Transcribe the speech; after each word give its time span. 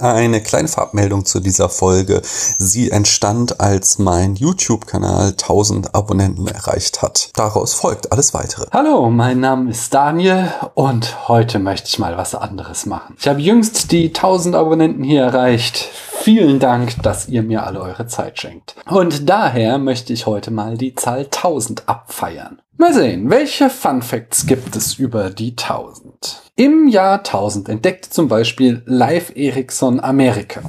Eine 0.00 0.40
kleine 0.40 0.68
Farbmeldung 0.68 1.24
zu 1.24 1.40
dieser 1.40 1.68
Folge. 1.68 2.22
Sie 2.22 2.92
entstand, 2.92 3.58
als 3.58 3.98
mein 3.98 4.36
YouTube-Kanal 4.36 5.30
1000 5.30 5.92
Abonnenten 5.92 6.46
erreicht 6.46 7.02
hat. 7.02 7.30
Daraus 7.34 7.74
folgt 7.74 8.12
alles 8.12 8.32
weitere. 8.32 8.66
Hallo, 8.70 9.10
mein 9.10 9.40
Name 9.40 9.72
ist 9.72 9.92
Daniel 9.92 10.52
und 10.74 11.26
heute 11.26 11.58
möchte 11.58 11.88
ich 11.88 11.98
mal 11.98 12.16
was 12.16 12.36
anderes 12.36 12.86
machen. 12.86 13.16
Ich 13.18 13.26
habe 13.26 13.40
jüngst 13.40 13.90
die 13.90 14.06
1000 14.14 14.54
Abonnenten 14.54 15.02
hier 15.02 15.22
erreicht. 15.22 15.88
Vielen 16.20 16.60
Dank, 16.60 17.02
dass 17.02 17.28
ihr 17.28 17.42
mir 17.42 17.66
alle 17.66 17.80
eure 17.80 18.06
Zeit 18.06 18.38
schenkt. 18.38 18.76
Und 18.88 19.28
daher 19.28 19.78
möchte 19.78 20.12
ich 20.12 20.26
heute 20.26 20.52
mal 20.52 20.78
die 20.78 20.94
Zahl 20.94 21.24
1000 21.24 21.88
abfeiern. 21.88 22.60
Mal 22.80 22.94
sehen, 22.94 23.28
welche 23.28 23.70
Fun 23.70 24.02
Facts 24.02 24.46
gibt 24.46 24.76
es 24.76 25.00
über 25.00 25.30
die 25.30 25.50
1000? 25.50 26.42
Im 26.54 26.86
Jahr 26.86 27.18
1000 27.18 27.68
entdeckte 27.68 28.08
zum 28.08 28.28
Beispiel 28.28 28.82
Live 28.86 29.32
Ericsson 29.34 29.98
Amerika. 29.98 30.60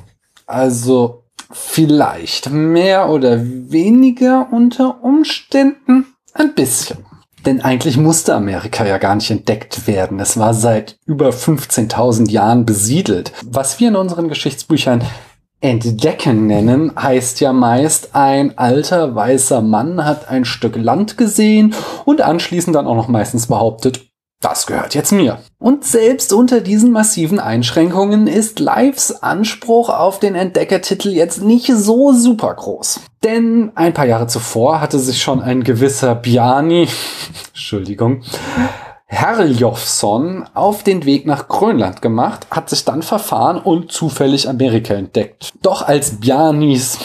Also 0.48 1.26
vielleicht 1.52 2.50
mehr 2.50 3.10
oder 3.10 3.40
weniger 3.44 4.48
unter 4.52 5.04
Umständen 5.04 6.08
ein 6.34 6.56
bisschen. 6.56 7.06
Denn 7.46 7.62
eigentlich 7.62 7.96
musste 7.96 8.34
Amerika 8.34 8.88
ja 8.88 8.98
gar 8.98 9.14
nicht 9.14 9.30
entdeckt 9.30 9.86
werden. 9.86 10.20
Es 10.20 10.36
war 10.40 10.56
seit 10.56 10.98
über 11.06 11.30
15.000 11.30 12.32
Jahren 12.32 12.66
besiedelt. 12.66 13.34
Was 13.46 13.80
wir 13.80 13.90
in 13.90 13.96
unseren 13.96 14.30
Geschichtsbüchern 14.30 15.04
Entdecken 15.62 16.48
nennen 16.48 16.94
heißt 16.98 17.42
ja 17.42 17.52
meist, 17.52 18.16
ein 18.16 18.58
alter 18.58 19.14
weißer 19.14 19.62
Mann 19.62 20.06
hat 20.06 20.30
ein 20.30 20.46
Stück 20.46 20.78
Land 20.78 21.18
gesehen 21.18 21.76
und 22.06 22.22
anschließend 22.22 22.76
dann 22.76 22.88
auch 22.88 22.96
noch 22.96 23.10
meistens 23.10 23.48
behauptet, 23.48 24.10
das 24.42 24.68
gehört 24.68 24.96
jetzt 24.96 25.12
mir. 25.12 25.40
Und 25.58 25.84
selbst 25.84 26.32
unter 26.32 26.62
diesen 26.62 26.94
massiven 26.94 27.42
Einschränkungen 27.42 28.28
ist 28.28 28.62
Lives 28.62 29.22
Anspruch 29.22 29.90
auf 29.90 30.20
den 30.20 30.36
Entdeckertitel 30.36 31.10
jetzt 31.10 31.42
nicht 31.42 31.68
so 31.68 32.14
super 32.14 32.54
groß. 32.54 33.02
Denn 33.26 33.74
ein 33.76 33.94
paar 33.94 34.06
Jahre 34.06 34.28
zuvor 34.28 34.80
hatte 34.80 34.98
sich 34.98 35.22
schon 35.22 35.42
ein 35.42 35.66
gewisser 35.66 36.16
Bjarni, 36.16 36.88
Entschuldigung, 37.50 38.24
Herjolfsson 39.12 40.46
auf 40.54 40.84
den 40.84 41.04
Weg 41.04 41.26
nach 41.26 41.48
Grönland 41.48 42.02
gemacht, 42.02 42.46
hat 42.52 42.70
sich 42.70 42.86
dann 42.86 43.02
verfahren 43.02 43.58
und 43.58 43.92
zufällig 43.92 44.48
Amerika 44.48 44.94
entdeckt. 44.94 45.52
Doch 45.64 45.82
als 45.82 46.20
Bjarnis 46.20 47.00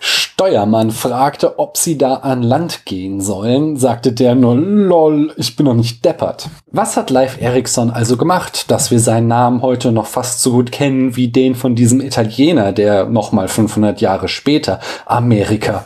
Steuermann 0.00 0.90
fragte, 0.90 1.58
ob 1.58 1.76
sie 1.76 1.96
da 1.96 2.14
an 2.14 2.42
Land 2.42 2.86
gehen 2.86 3.20
sollen, 3.20 3.76
sagte 3.76 4.12
der 4.12 4.34
nur, 4.34 4.56
lol, 4.56 5.32
ich 5.36 5.56
bin 5.56 5.66
noch 5.66 5.74
nicht 5.74 6.04
deppert. 6.04 6.48
Was 6.72 6.96
hat 6.96 7.10
Leif 7.10 7.40
Erikson 7.40 7.90
also 7.90 8.16
gemacht, 8.16 8.70
dass 8.70 8.90
wir 8.90 8.98
seinen 8.98 9.28
Namen 9.28 9.62
heute 9.62 9.92
noch 9.92 10.06
fast 10.06 10.42
so 10.42 10.52
gut 10.52 10.72
kennen 10.72 11.16
wie 11.16 11.28
den 11.28 11.54
von 11.54 11.76
diesem 11.76 12.00
Italiener, 12.00 12.72
der 12.72 13.04
nochmal 13.06 13.48
500 13.48 14.00
Jahre 14.00 14.28
später 14.28 14.80
Amerika 15.06 15.84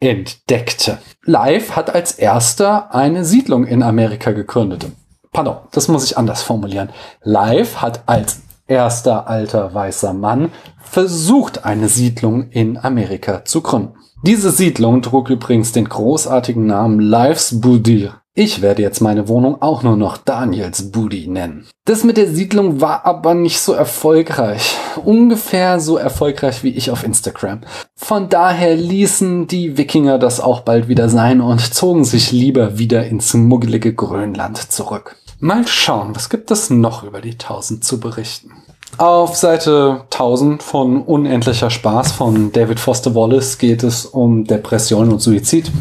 entdeckte. 0.00 0.98
Live 1.24 1.76
hat 1.76 1.94
als 1.94 2.12
erster 2.12 2.94
eine 2.94 3.24
Siedlung 3.24 3.66
in 3.66 3.82
Amerika 3.82 4.32
gegründet. 4.32 4.86
Pardon, 5.32 5.58
das 5.70 5.88
muss 5.88 6.04
ich 6.04 6.18
anders 6.18 6.42
formulieren. 6.42 6.90
Live 7.22 7.76
hat 7.76 8.02
als 8.06 8.40
erster 8.66 9.28
alter 9.28 9.74
weißer 9.74 10.12
Mann 10.12 10.50
versucht, 10.82 11.64
eine 11.64 11.88
Siedlung 11.88 12.50
in 12.50 12.78
Amerika 12.78 13.44
zu 13.44 13.60
gründen. 13.60 13.94
Diese 14.22 14.50
Siedlung 14.50 15.02
trug 15.02 15.30
übrigens 15.30 15.72
den 15.72 15.88
großartigen 15.88 16.66
Namen 16.66 17.00
Lives 17.00 17.60
Boudir. 17.60 18.19
Ich 18.36 18.62
werde 18.62 18.80
jetzt 18.80 19.00
meine 19.00 19.26
Wohnung 19.26 19.60
auch 19.60 19.82
nur 19.82 19.96
noch 19.96 20.16
Daniels 20.16 20.92
Booty 20.92 21.26
nennen. 21.26 21.66
Das 21.84 22.04
mit 22.04 22.16
der 22.16 22.28
Siedlung 22.28 22.80
war 22.80 23.04
aber 23.04 23.34
nicht 23.34 23.60
so 23.60 23.72
erfolgreich. 23.72 24.76
Ungefähr 25.04 25.80
so 25.80 25.96
erfolgreich 25.96 26.62
wie 26.62 26.70
ich 26.70 26.92
auf 26.92 27.02
Instagram. 27.02 27.62
Von 27.96 28.28
daher 28.28 28.76
ließen 28.76 29.48
die 29.48 29.76
Wikinger 29.76 30.18
das 30.18 30.38
auch 30.38 30.60
bald 30.60 30.86
wieder 30.86 31.08
sein 31.08 31.40
und 31.40 31.74
zogen 31.74 32.04
sich 32.04 32.30
lieber 32.30 32.78
wieder 32.78 33.04
ins 33.04 33.34
muggelige 33.34 33.92
Grönland 33.92 34.58
zurück. 34.58 35.16
Mal 35.40 35.66
schauen, 35.66 36.14
was 36.14 36.30
gibt 36.30 36.52
es 36.52 36.70
noch 36.70 37.02
über 37.02 37.20
die 37.20 37.32
1000 37.32 37.82
zu 37.82 37.98
berichten. 37.98 38.52
Auf 38.98 39.36
Seite 39.36 40.02
1000 40.12 40.62
von 40.62 41.02
Unendlicher 41.02 41.70
Spaß 41.70 42.12
von 42.12 42.52
David 42.52 42.78
Foster 42.78 43.14
Wallace 43.14 43.58
geht 43.58 43.82
es 43.82 44.06
um 44.06 44.44
Depression 44.44 45.10
und 45.10 45.20
Suizid. 45.20 45.72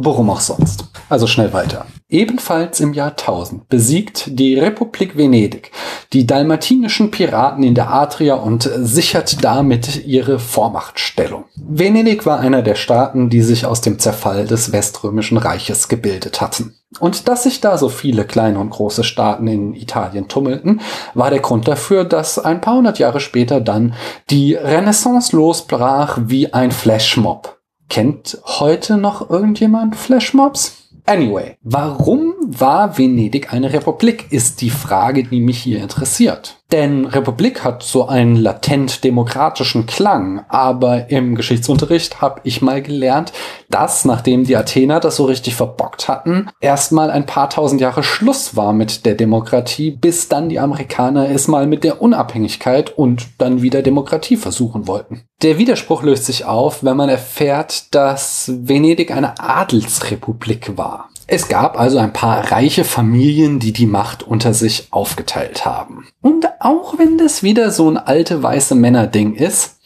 Worum 0.00 0.30
auch 0.30 0.38
sonst. 0.38 0.84
Also 1.08 1.26
schnell 1.26 1.52
weiter. 1.52 1.84
Ebenfalls 2.08 2.78
im 2.78 2.92
Jahr 2.92 3.10
1000 3.10 3.68
besiegt 3.68 4.26
die 4.28 4.56
Republik 4.56 5.16
Venedig 5.16 5.72
die 6.12 6.24
dalmatinischen 6.24 7.10
Piraten 7.10 7.64
in 7.64 7.74
der 7.74 7.92
Adria 7.92 8.36
und 8.36 8.70
sichert 8.76 9.42
damit 9.42 10.06
ihre 10.06 10.38
Vormachtstellung. 10.38 11.46
Venedig 11.56 12.26
war 12.26 12.38
einer 12.38 12.62
der 12.62 12.76
Staaten, 12.76 13.28
die 13.28 13.42
sich 13.42 13.66
aus 13.66 13.80
dem 13.80 13.98
Zerfall 13.98 14.46
des 14.46 14.70
Weströmischen 14.70 15.36
Reiches 15.36 15.88
gebildet 15.88 16.40
hatten. 16.40 16.76
Und 17.00 17.26
dass 17.28 17.42
sich 17.42 17.60
da 17.60 17.76
so 17.76 17.88
viele 17.88 18.24
kleine 18.24 18.60
und 18.60 18.70
große 18.70 19.02
Staaten 19.02 19.48
in 19.48 19.74
Italien 19.74 20.28
tummelten, 20.28 20.80
war 21.14 21.30
der 21.30 21.40
Grund 21.40 21.66
dafür, 21.66 22.04
dass 22.04 22.38
ein 22.38 22.60
paar 22.60 22.76
hundert 22.76 23.00
Jahre 23.00 23.18
später 23.18 23.60
dann 23.60 23.94
die 24.30 24.54
Renaissance 24.54 25.34
losbrach 25.34 26.18
wie 26.22 26.54
ein 26.54 26.70
Flashmob. 26.70 27.57
Kennt 27.88 28.38
heute 28.44 28.96
noch 28.98 29.30
irgendjemand 29.30 29.96
Flashmobs? 29.96 30.88
Anyway, 31.06 31.56
warum 31.62 32.34
war 32.60 32.98
Venedig 32.98 33.52
eine 33.52 33.72
Republik, 33.72 34.26
ist 34.30 34.60
die 34.60 34.70
Frage, 34.70 35.24
die 35.24 35.40
mich 35.40 35.58
hier 35.58 35.82
interessiert. 35.82 36.58
Denn 36.70 37.06
Republik 37.06 37.64
hat 37.64 37.82
so 37.82 38.06
einen 38.08 38.36
latent 38.36 39.02
demokratischen 39.02 39.86
Klang, 39.86 40.44
aber 40.48 41.08
im 41.10 41.34
Geschichtsunterricht 41.34 42.20
habe 42.20 42.42
ich 42.44 42.60
mal 42.60 42.82
gelernt, 42.82 43.32
dass 43.70 44.04
nachdem 44.04 44.44
die 44.44 44.54
Athener 44.54 45.00
das 45.00 45.16
so 45.16 45.24
richtig 45.24 45.54
verbockt 45.54 46.08
hatten, 46.08 46.50
erstmal 46.60 47.10
ein 47.10 47.24
paar 47.24 47.48
tausend 47.48 47.80
Jahre 47.80 48.02
Schluss 48.02 48.54
war 48.54 48.74
mit 48.74 49.06
der 49.06 49.14
Demokratie, 49.14 49.92
bis 49.92 50.28
dann 50.28 50.50
die 50.50 50.58
Amerikaner 50.58 51.30
es 51.30 51.48
mal 51.48 51.66
mit 51.66 51.84
der 51.84 52.02
Unabhängigkeit 52.02 52.96
und 52.98 53.28
dann 53.38 53.62
wieder 53.62 53.80
Demokratie 53.80 54.36
versuchen 54.36 54.86
wollten. 54.86 55.22
Der 55.42 55.56
Widerspruch 55.56 56.02
löst 56.02 56.26
sich 56.26 56.44
auf, 56.44 56.84
wenn 56.84 56.98
man 56.98 57.08
erfährt, 57.08 57.94
dass 57.94 58.52
Venedig 58.54 59.10
eine 59.10 59.40
Adelsrepublik 59.40 60.76
war. 60.76 61.08
Es 61.30 61.48
gab 61.48 61.78
also 61.78 61.98
ein 61.98 62.14
paar 62.14 62.50
reiche 62.50 62.84
Familien, 62.84 63.60
die 63.60 63.74
die 63.74 63.86
Macht 63.86 64.22
unter 64.22 64.54
sich 64.54 64.88
aufgeteilt 64.90 65.66
haben. 65.66 66.08
Und 66.22 66.48
auch 66.60 66.98
wenn 66.98 67.18
das 67.18 67.42
wieder 67.42 67.70
so 67.70 67.90
ein 67.90 67.98
alte 67.98 68.42
weiße 68.42 68.74
Männer-Ding 68.74 69.34
ist, 69.34 69.76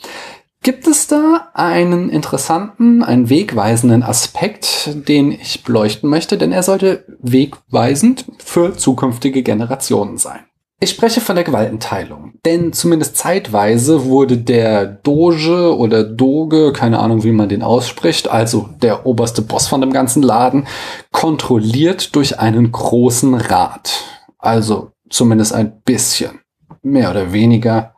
gibt 0.63 0.87
es 0.87 1.09
da 1.09 1.51
einen 1.53 2.11
interessanten, 2.11 3.03
einen 3.03 3.29
wegweisenden 3.29 4.05
Aspekt, 4.05 4.91
den 5.09 5.33
ich 5.33 5.65
beleuchten 5.65 6.09
möchte, 6.09 6.39
denn 6.39 6.53
er 6.53 6.63
sollte 6.63 7.05
wegweisend 7.21 8.25
für 8.39 8.77
zukünftige 8.77 9.43
Generationen 9.43 10.19
sein. 10.19 10.45
Ich 10.79 10.91
spreche 10.91 11.21
von 11.21 11.35
der 11.35 11.45
Gewaltenteilung, 11.45 12.32
denn 12.45 12.73
zumindest 12.73 13.17
zeitweise 13.17 14.05
wurde 14.05 14.37
der 14.37 14.87
Doge 14.87 15.77
oder 15.77 16.03
Doge, 16.03 16.73
keine 16.73 16.99
Ahnung, 16.99 17.23
wie 17.23 17.33
man 17.33 17.49
den 17.49 17.63
ausspricht, 17.63 18.29
also 18.29 18.69
der 18.83 19.07
oberste 19.07 19.43
Boss 19.43 19.69
von 19.69 19.81
dem 19.81 19.93
ganzen 19.93 20.23
Laden, 20.23 20.67
kontrolliert 21.13 22.17
durch 22.17 22.41
einen 22.41 22.73
großen 22.73 23.35
Rat. 23.35 24.05
Also 24.39 24.91
zumindest 25.09 25.53
ein 25.53 25.83
bisschen, 25.83 26.41
mehr 26.83 27.11
oder 27.11 27.33
weniger, 27.33 27.95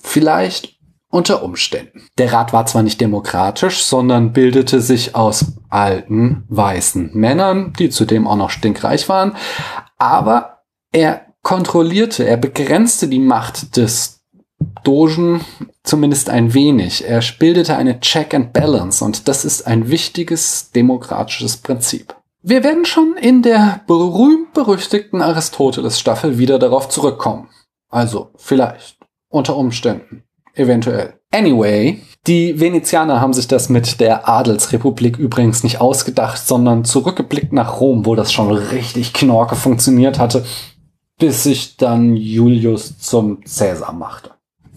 vielleicht 0.00 0.78
unter 1.10 1.42
Umständen. 1.42 2.08
Der 2.18 2.32
Rat 2.32 2.52
war 2.52 2.66
zwar 2.66 2.82
nicht 2.82 3.00
demokratisch, 3.00 3.84
sondern 3.84 4.32
bildete 4.32 4.80
sich 4.80 5.16
aus 5.16 5.58
alten, 5.68 6.44
weißen 6.48 7.10
Männern, 7.14 7.72
die 7.78 7.90
zudem 7.90 8.26
auch 8.26 8.36
noch 8.36 8.50
stinkreich 8.50 9.08
waren, 9.08 9.36
aber 9.98 10.60
er 10.92 11.23
kontrollierte, 11.44 12.26
er 12.26 12.36
begrenzte 12.36 13.06
die 13.06 13.20
Macht 13.20 13.76
des 13.76 14.22
Dogen 14.82 15.42
zumindest 15.84 16.30
ein 16.30 16.54
wenig. 16.54 17.06
Er 17.06 17.22
bildete 17.38 17.76
eine 17.76 18.00
Check 18.00 18.34
and 18.34 18.52
Balance 18.52 19.04
und 19.04 19.28
das 19.28 19.44
ist 19.44 19.66
ein 19.66 19.90
wichtiges 19.90 20.72
demokratisches 20.72 21.58
Prinzip. 21.58 22.16
Wir 22.42 22.64
werden 22.64 22.84
schon 22.84 23.16
in 23.20 23.42
der 23.42 23.82
berühmt-berüchtigten 23.86 25.22
Aristoteles-Staffel 25.22 26.38
wieder 26.38 26.58
darauf 26.58 26.88
zurückkommen. 26.88 27.48
Also 27.88 28.30
vielleicht, 28.36 28.98
unter 29.28 29.56
Umständen, 29.56 30.24
eventuell. 30.54 31.14
Anyway, 31.30 32.02
die 32.26 32.60
Venezianer 32.60 33.20
haben 33.20 33.32
sich 33.32 33.48
das 33.48 33.68
mit 33.68 34.00
der 34.00 34.28
Adelsrepublik 34.28 35.18
übrigens 35.18 35.62
nicht 35.62 35.80
ausgedacht, 35.80 36.46
sondern 36.46 36.84
zurückgeblickt 36.84 37.52
nach 37.52 37.80
Rom, 37.80 38.06
wo 38.06 38.14
das 38.14 38.32
schon 38.32 38.52
richtig 38.52 39.12
knorke 39.12 39.56
funktioniert 39.56 40.18
hatte 40.18 40.44
bis 41.18 41.44
sich 41.44 41.76
dann 41.76 42.16
Julius 42.16 42.98
zum 42.98 43.44
Cäsar 43.44 43.92
machte. 43.92 44.30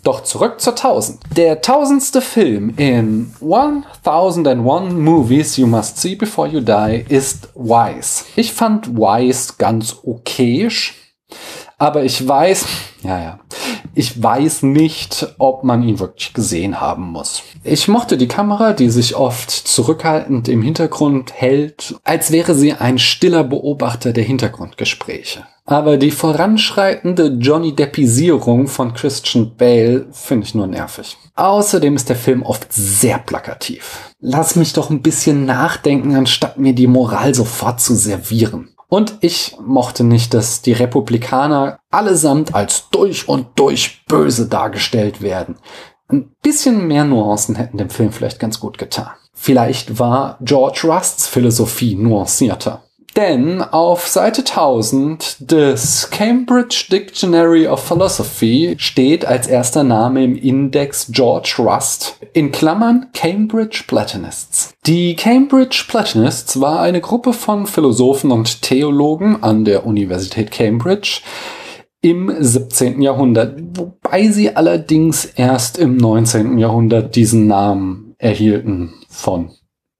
Doch 0.04 0.24
zurück 0.24 0.62
zur 0.62 0.74
1000. 0.74 1.20
Der 1.36 1.62
tausendste 1.62 2.22
Film 2.22 2.74
in 2.78 3.34
1001 3.42 4.94
Movies 4.94 5.58
You 5.58 5.68
Must 5.68 5.98
See 5.98 6.16
Before 6.16 6.48
You 6.48 6.62
Die 6.62 7.04
ist 7.10 7.50
Wise. 7.56 8.24
Ich 8.36 8.54
fand 8.54 8.96
Wise 8.96 9.56
ganz 9.58 9.98
okayisch, 10.04 10.94
aber 11.78 12.04
ich 12.04 12.26
weiß, 12.26 12.66
Ja, 13.04 13.22
ja. 13.22 13.40
Ich 13.96 14.22
weiß 14.22 14.64
nicht, 14.64 15.28
ob 15.40 15.64
man 15.64 15.82
ihn 15.82 16.00
wirklich 16.00 16.34
gesehen 16.34 16.80
haben 16.80 17.12
muss. 17.12 17.42
Ich 17.64 17.88
mochte 17.88 18.18
die 18.18 18.28
Kamera, 18.28 18.74
die 18.74 18.90
sich 18.90 19.16
oft 19.16 19.50
zurückhaltend 19.50 20.48
im 20.50 20.62
Hintergrund 20.62 21.34
hält, 21.34 21.96
als 22.04 22.32
wäre 22.32 22.54
sie 22.54 22.74
ein 22.74 23.00
stiller 23.00 23.44
Beobachter 23.44 24.14
der 24.14 24.24
Hintergrundgespräche. 24.24 25.46
Aber 25.70 25.98
die 25.98 26.12
voranschreitende 26.12 27.38
Johnny 27.42 27.76
Deppisierung 27.76 28.68
von 28.68 28.94
Christian 28.94 29.54
Bale 29.58 30.08
finde 30.14 30.48
ich 30.48 30.56
nur 30.56 30.66
nervig. 30.66 31.18
Außerdem 31.36 31.98
ist 31.98 32.08
der 32.08 32.16
Film 32.16 32.42
oft 32.42 32.72
sehr 32.72 33.20
plakativ. 33.20 34.14
Lass 34.22 34.56
mich 34.56 34.72
doch 34.72 34.90
ein 34.90 35.02
bisschen 35.02 35.46
nachdenken, 35.46 36.16
anstatt 36.16 36.58
mir 36.58 36.74
die 36.74 36.88
Moral 36.88 37.36
sofort 37.36 37.82
zu 37.82 37.96
servieren. 37.96 38.70
Und 38.88 39.18
ich 39.20 39.58
mochte 39.60 40.06
nicht, 40.06 40.34
dass 40.34 40.62
die 40.62 40.72
Republikaner 40.72 41.80
allesamt 41.92 42.56
als 42.56 42.90
durch 42.90 43.28
und 43.28 43.48
durch 43.56 44.06
böse 44.08 44.48
dargestellt 44.48 45.22
werden. 45.22 45.58
Ein 46.08 46.32
bisschen 46.42 46.88
mehr 46.88 47.04
Nuancen 47.04 47.56
hätten 47.56 47.78
dem 47.78 47.90
Film 47.90 48.14
vielleicht 48.14 48.40
ganz 48.40 48.62
gut 48.62 48.78
getan. 48.78 49.12
Vielleicht 49.34 50.00
war 50.00 50.38
George 50.40 50.84
Rusts 50.86 51.28
Philosophie 51.28 51.96
nuancierter. 51.96 52.84
Denn 53.18 53.64
auf 53.64 54.08
Seite 54.08 54.42
1000 54.42 55.38
des 55.52 56.12
Cambridge 56.12 56.86
Dictionary 56.92 57.68
of 57.68 57.84
Philosophy 57.84 58.76
steht 58.78 59.26
als 59.26 59.48
erster 59.48 59.84
Name 59.84 60.24
im 60.24 60.36
Index 60.36 61.08
George 61.12 61.56
Rust 61.58 62.20
in 62.34 62.52
Klammern 62.52 63.08
Cambridge 63.16 63.86
Platonists. 63.88 64.76
Die 64.86 65.16
Cambridge 65.16 65.86
Platonists 65.88 66.62
war 66.62 66.82
eine 66.82 67.02
Gruppe 67.02 67.34
von 67.34 67.66
Philosophen 67.66 68.30
und 68.30 68.62
Theologen 68.62 69.42
an 69.42 69.66
der 69.66 69.88
Universität 69.88 70.52
Cambridge 70.52 71.22
im 72.02 72.32
17. 72.38 73.02
Jahrhundert, 73.02 73.60
wobei 73.74 74.28
sie 74.28 74.56
allerdings 74.56 75.26
erst 75.26 75.80
im 75.80 75.98
19. 75.98 76.60
Jahrhundert 76.60 77.16
diesen 77.16 77.48
Namen 77.48 78.14
erhielten 78.20 78.94
von 79.10 79.54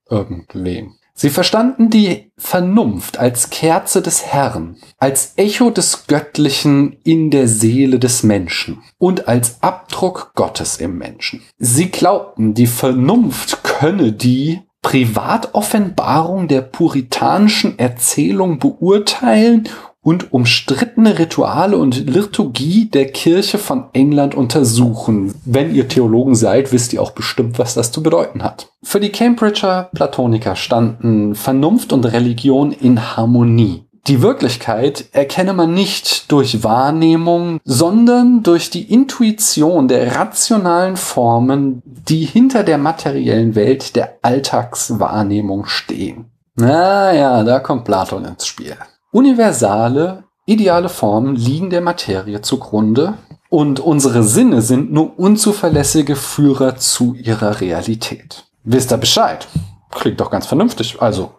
irgendwem. 0.08 0.98
Sie 1.20 1.32
verstanden 1.32 1.90
die 1.90 2.32
Vernunft 2.38 3.18
als 3.18 3.50
Kerze 3.50 4.04
des 4.04 4.24
Herrn, 4.24 4.78
als 5.00 5.34
Echo 5.36 5.72
des 5.72 6.06
Göttlichen 6.06 6.98
in 7.04 7.32
der 7.32 7.48
Seele 7.48 7.98
des 7.98 8.22
Menschen 8.22 8.84
und 9.00 9.28
als 9.28 9.58
Abdruck 9.62 10.34
Gottes 10.36 10.78
im 10.78 11.00
Menschen. 11.00 11.42
Sie 11.58 11.90
glaubten, 11.90 12.54
die 12.54 12.68
Vernunft 12.68 13.64
könne 13.64 14.12
die 14.12 14.62
Privatoffenbarung 14.84 16.48
der 16.48 16.62
puritanischen 16.62 17.80
Erzählung 17.80 18.60
beurteilen 18.60 19.68
und 20.08 20.32
umstrittene 20.32 21.20
Rituale 21.20 21.78
und 21.78 22.10
Liturgie 22.10 22.86
der 22.86 23.12
Kirche 23.12 23.58
von 23.58 23.88
England 23.92 24.36
untersuchen. 24.36 25.34
Wenn 25.44 25.76
ihr 25.76 25.90
Theologen 25.90 26.34
seid, 26.34 26.72
wisst 26.72 26.94
ihr 26.94 27.02
auch 27.02 27.12
bestimmt, 27.12 27.60
was 27.60 27.74
das 27.74 27.92
zu 27.92 28.02
bedeuten 28.02 28.42
hat. 28.42 28.70
Für 28.82 29.02
die 29.02 29.12
Cambridger 29.12 29.90
Platoniker 29.94 30.56
standen 30.56 31.36
Vernunft 31.36 31.92
und 31.92 32.06
Religion 32.06 32.72
in 32.72 33.18
Harmonie. 33.18 33.84
Die 34.08 34.22
Wirklichkeit 34.22 35.10
erkenne 35.12 35.52
man 35.52 35.74
nicht 35.74 36.32
durch 36.32 36.64
Wahrnehmung, 36.64 37.60
sondern 37.66 38.44
durch 38.44 38.70
die 38.70 38.90
Intuition 38.90 39.90
der 39.90 40.16
rationalen 40.16 40.96
Formen, 40.96 41.82
die 41.84 42.24
hinter 42.24 42.64
der 42.64 42.78
materiellen 42.78 43.56
Welt 43.56 43.98
der 43.98 44.20
Alltagswahrnehmung 44.22 45.66
stehen. 45.66 46.28
Naja, 46.56 47.44
da 47.44 47.60
kommt 47.60 47.84
Platon 47.84 48.24
ins 48.24 48.48
Spiel. 48.48 48.78
Universale, 49.18 50.26
ideale 50.46 50.90
Formen 50.90 51.36
liegen 51.36 51.72
der 51.72 51.82
Materie 51.82 52.44
zugrunde 52.44 53.16
und 53.50 53.80
unsere 53.80 54.22
Sinne 54.22 54.62
sind 54.62 54.94
nur 54.94 55.18
unzuverlässige 55.18 56.16
Führer 56.16 56.76
zu 56.76 57.16
ihrer 57.16 57.60
Realität. 57.60 58.46
Wisst 58.64 58.94
ihr 58.94 58.98
Bescheid? 58.98 59.48
Klingt 59.90 60.22
doch 60.22 60.30
ganz 60.30 60.46
vernünftig. 60.46 61.02
Also 61.02 61.32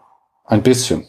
ein 0.44 0.64
bisschen. 0.64 1.06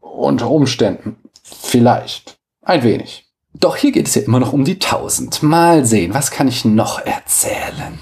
Unter 0.00 0.48
Umständen. 0.48 1.16
Vielleicht. 1.42 2.38
Ein 2.62 2.84
wenig. 2.84 3.26
Doch 3.54 3.74
hier 3.74 3.90
geht 3.90 4.06
es 4.06 4.14
ja 4.14 4.22
immer 4.22 4.38
noch 4.38 4.52
um 4.52 4.62
die 4.64 4.74
1000. 4.74 5.42
Mal 5.42 5.84
sehen, 5.84 6.14
was 6.14 6.30
kann 6.30 6.46
ich 6.46 6.64
noch 6.64 7.00
erzählen? 7.04 7.98